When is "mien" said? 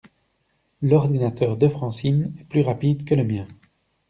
3.23-3.47